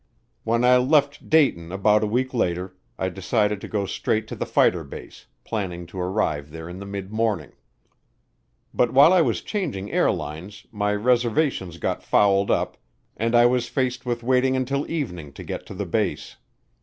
When 0.43 0.63
I 0.65 0.77
left 0.77 1.29
Dayton 1.29 1.71
about 1.71 2.03
a 2.03 2.07
week 2.07 2.33
later 2.33 2.75
I 2.97 3.09
decided 3.09 3.61
to 3.61 3.67
go 3.67 3.85
straight 3.85 4.27
to 4.29 4.35
the 4.35 4.47
fighter 4.47 4.83
base, 4.83 5.27
planning 5.43 5.85
to 5.85 5.99
arrive 6.01 6.49
there 6.49 6.67
in 6.67 6.79
midmorning. 6.79 7.51
But 8.73 8.91
while 8.93 9.13
I 9.13 9.21
was 9.21 9.43
changing 9.43 9.91
airlines 9.91 10.65
my 10.71 10.91
reservations 10.95 11.77
got 11.77 12.01
fouled 12.01 12.49
up, 12.49 12.77
and 13.15 13.35
I 13.35 13.45
was 13.45 13.67
faced 13.69 14.03
with 14.03 14.23
waiting 14.23 14.55
until 14.55 14.89
evening 14.89 15.33
to 15.33 15.43
get 15.43 15.67
to 15.67 15.75
the 15.75 15.85
base. 15.85 16.37